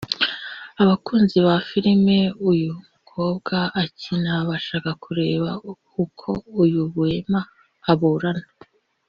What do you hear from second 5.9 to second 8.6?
uko uyu wema aburana